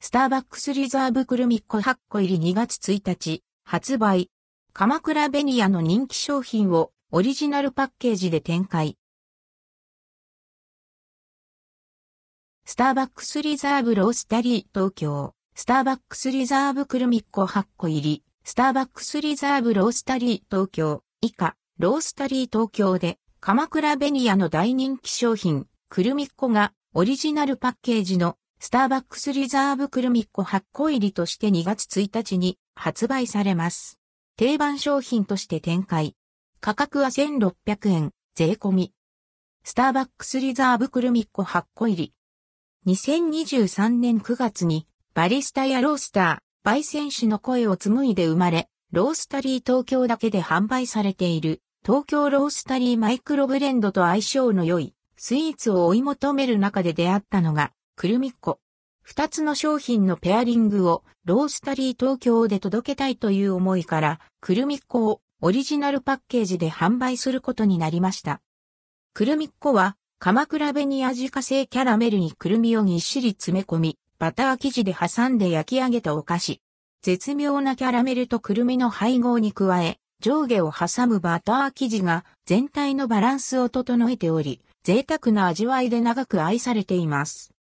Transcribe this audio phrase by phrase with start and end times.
[0.00, 4.30] スターバックスリザーブクルミッコ8個入り2月1日、発売。
[4.72, 8.96] 鎌倉ベニヤの人気商品をオリジナルパッケージで展開。
[12.64, 15.34] スターバックスリザーブロースタリー東京。
[15.56, 18.22] スターバックスリザーブクルミッコ8個入り。
[18.44, 21.02] スターバックスリザーブロースタリー東京。
[21.22, 34.00] 以下、ロースタリー東京で、鎌倉ベニヤの大人気商品、クルミッコがオリジナルパッケージのスターバックスリザーブクルミッコ8個入りとして2月1日に発売されます。
[34.36, 36.16] 定番商品として展開。
[36.60, 38.92] 価格は1600円、税込み。
[39.62, 42.14] スターバックスリザーブクルミッコ8個入り。
[42.92, 58.60] 2023年9月にバリスタやロースター、焙煎士の声を紡いで生まれ、ロースタリー東京だけで販売されている東京ロースタリーマイクロブレンドと相性の良いスイーツを追い求める中で出会ったのがくるみっこ。
[59.02, 68.40] 二つの商品のペアリングをロースタリー東京で届けたいという思いから、くるみっこをオリジナルパッケージで販売することになりました。
[69.14, 76.60] くるみっこは、鎌倉紅味化製キャラメルにくるみをぎっしり詰め込み、バター生地で挟んで焼き上げたお菓子。
[77.02, 87.57] 絶妙なキャラメルとくるみの配合に加え、上下を挟むバター生地が全体のバランスを整えており、贅沢な味わいで長く愛されています。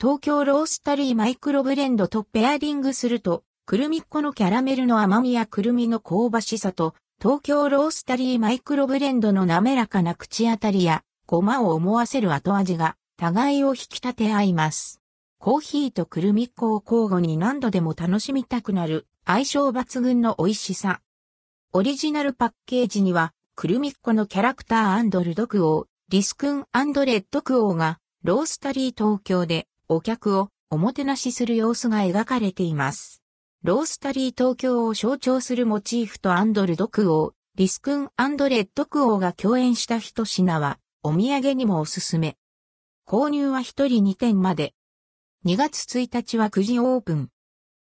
[0.00, 15.00] 東京ロースタリーマイクロブレンドとペアリングすると、くるみっこのキャラメルの甘みやくるみの香ばしさと、東京ロースタリーマイクロブレンドの滑らかな口当たりや、ごまを思わせる後味が、互いを引き立て合います。
[15.38, 21.00] コーヒーとくるみっこを交互に何度でも楽しみたくなる、相性抜群の美味しさ。
[21.72, 33.22] オリジナルパッケージには、くるみっこのキャラクターアンドルドクオー、リスクンレッドクオーが、ロースタリー東京でお客をおもてなしする様子が描かれています。
[33.62, 42.36] ロースタリー東京を象徴するモチーフとアンドルドクオー、リスクンレッドクオーが共演した一品は、お土産にもおすすめ。
[43.06, 44.74] 購入は一人2点まで。
[45.46, 47.28] 2月1日は9時オープン。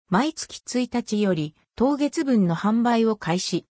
[0.09, 3.65] 毎月1日より当月分の販売を開始。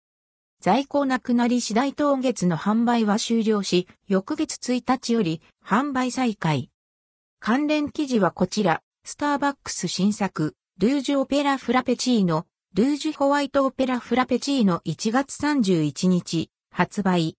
[0.61, 6.69] 在庫なくなり次第当月の販売は終了し、翌月1日より販売再開。
[7.41, 12.45] 関連記事はこちら、スターバックス新作、ルージュオペラフラペチーノ、
[12.75, 14.81] ルージュホワイトオペラフラペチーノ。
[14.85, 17.27] 1月31日、発売。